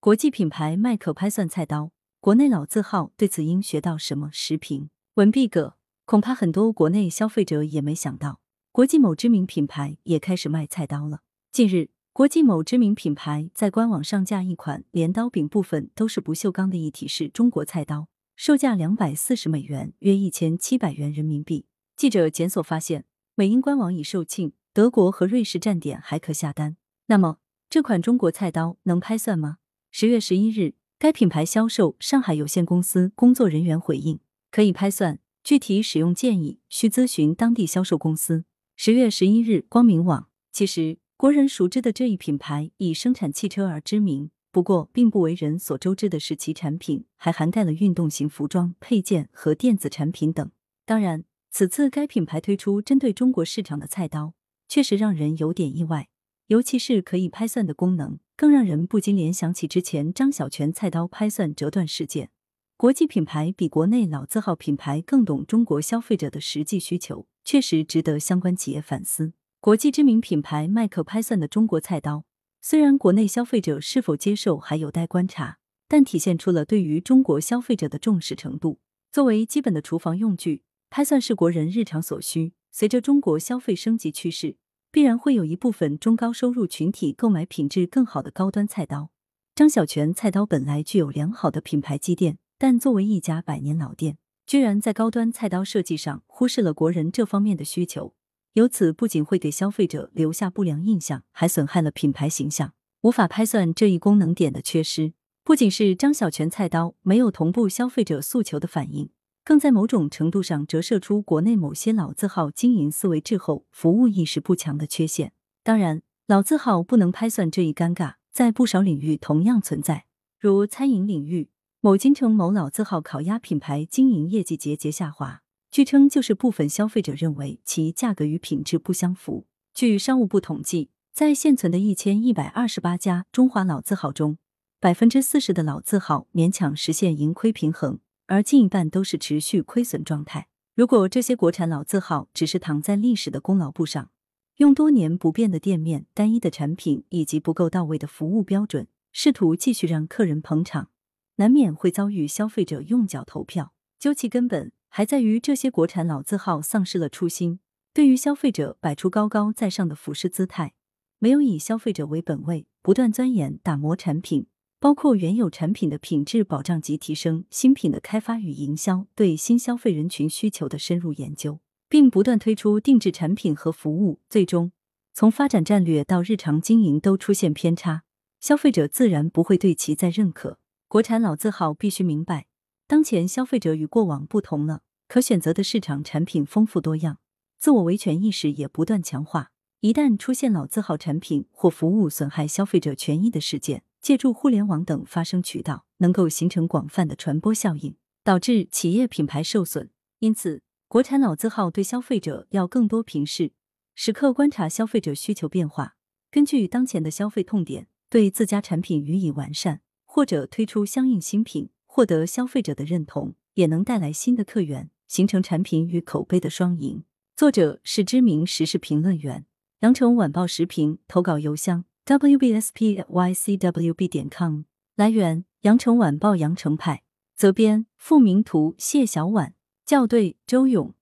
[0.00, 1.90] 国际品牌卖可拍算菜刀，
[2.20, 4.30] 国内老字号对此应学到什么？
[4.32, 5.76] 时评文毕葛，
[6.06, 8.40] 恐怕很多国内消费者也没想到，
[8.72, 11.20] 国际某知名品牌也开始卖菜刀了。
[11.52, 21.66] 近日，国际某知名品牌在官网上架一款镰刀柄部分都是不锈钢的一体式中国菜刀，售价两百四十美元，约一千七百元人民币。
[21.98, 23.04] 记者检索发现，
[23.34, 26.78] 美英官网已售罄，德国和瑞士站点还可下单。
[27.08, 27.36] 那么，
[27.68, 29.58] 这款中国菜刀能拍算吗？
[29.92, 34.20] 十月十一日，该品牌销售上海有限公司工作人员回应，
[34.52, 38.44] 可以拍算，具体使用建议需咨询当地销售公司。
[38.76, 50.50] 十月十一日，光明网，其实国人熟知的这一品牌以生产汽车而知名，不过并不为人所周知的是其产品还涵盖了运动型服装、配件和电子产品等。
[50.86, 54.34] 当然，此次该品牌推出针对中国市场的菜刀，
[54.68, 56.08] 确实让人有点意外。
[56.50, 62.30] 尤其是可以拍算的功能，更让人不禁联想起之前张小泉菜刀拍算折断事件。
[62.76, 69.32] 国际品牌比国内老字号品牌更懂中国消费者的实际需求，确实值得相关企业反思。
[69.60, 72.24] 国际知名品牌麦克拍算的中国菜刀，
[72.60, 78.80] 虽然国内消费者是否接受还有待观察，但体现出了对于中国消费者的重视程度。
[79.12, 82.54] 作为基本的厨房用具，拍算是国人日常所需。
[82.72, 84.56] 随着中国消费升级趋势。
[84.92, 89.10] 必然会有一部分中高收入群体购买品质更好的高端菜刀。
[89.54, 98.14] 张小泉菜刀本来具有良好的品牌积淀，但作为一家百年老店，居然在高端菜刀设计上忽视了国人这方面的需求，
[98.54, 102.72] 由此不仅会给消费者留下不良印象，还损害了品牌形象。
[103.02, 105.12] 无法拍算这一功能点的缺失，
[105.44, 109.10] 不仅是张小泉菜刀没有同步消费者诉求的反应。
[109.44, 115.32] 更在某种程度上折射出国内某些老字号经营思维滞后、服务意识不强的缺陷。
[115.62, 120.04] 当然，老字号不能拍算这一尴尬，在不少领域同样存在。
[120.38, 129.46] 如餐饮领域，某京城某老字号烤鸭品牌经营业绩节节下滑，据称就是部分消费者认为其价格与品质不相符。
[129.74, 134.38] 据商务部统计，在现存的一千一百二十八家中华老字号中，
[134.78, 137.98] 百分之四十的老字号勉强实现盈亏平衡。
[138.30, 140.46] 而近一半都是持续亏损状态。
[140.76, 144.12] 如果这些国产老字号只是躺在历史的功劳簿上，
[144.58, 150.90] 用多年不变的店面、单一的产品以及不够到位的服务标准，试图继续让客人捧场，
[151.36, 153.72] 难免会遭遇消费者用脚投票。
[153.98, 157.58] 究其根本，还在于这些国产老字号丧失了初心，
[157.92, 160.74] 对于消费者摆出高高在上的俯视姿态，
[161.18, 164.46] 没有以消费者为本位，不断钻研打磨产品。
[164.80, 174.72] 包括原有产品的品质保障及提升、新品的开发与营销、对新消费人群需求的深入研究，并不断推出定制产品和服务，最终
[175.12, 178.04] 从发展战略到日常经营都出现偏差，
[178.40, 180.58] 消费者自然不会对其再认可。
[180.88, 182.46] 国产老字号必须明白，
[182.86, 187.18] 当前消费者与过往不同了，可选择的市场产品丰富多样，
[187.58, 189.52] 自我维权意识也不断强化。
[189.80, 199.90] 一旦出现老字号产品或服务损害消费者权益的事件，借助互联网等发声渠道，能够形成广泛的传播效应，导致企业品牌受损。
[200.20, 203.52] 因此，国产老字号对消费者要更多平视，
[203.94, 205.96] 时刻观察消费者需求变化，
[206.30, 217.04] 根据当前的消费痛点，对自家产品予以完善，或者推出相应新品，获得消费者的认同，也能带来新的客源，形成产品与口碑的双赢。
[217.36, 219.46] 作者是知名时事评论员，
[219.80, 221.84] 羊城晚报时评投稿邮箱。
[222.06, 224.62] Wbspycwb 点 com
[224.96, 227.02] 来源：羊城晚报羊城派。
[227.36, 229.54] 责编：付明图谢小婉。
[229.86, 230.94] 校对：周勇。